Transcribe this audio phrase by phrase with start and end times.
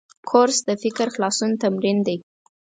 [0.29, 2.17] کورس د فکر خلاصولو تمرین دی.